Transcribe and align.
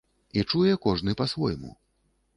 І 0.39 0.45
чуе 0.53 0.71
кожны 0.87 1.15
па-свойму. 1.23 1.71